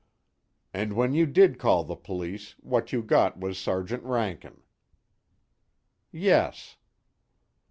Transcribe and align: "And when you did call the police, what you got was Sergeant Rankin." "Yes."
"And 0.73 0.93
when 0.93 1.13
you 1.13 1.27
did 1.27 1.59
call 1.59 1.83
the 1.83 1.95
police, 1.95 2.55
what 2.61 2.91
you 2.91 3.03
got 3.03 3.39
was 3.39 3.59
Sergeant 3.59 4.01
Rankin." 4.03 4.61
"Yes." 6.11 6.77